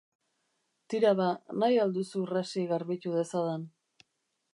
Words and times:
Tira 0.93 1.11
ba, 1.19 1.27
nahi 1.63 1.77
al 1.83 1.93
duzu 1.97 2.23
Rassi 2.31 2.65
garbitu 2.73 3.13
dezadan? 3.19 3.69